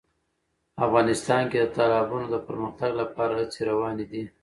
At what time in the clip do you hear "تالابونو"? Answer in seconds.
1.77-2.27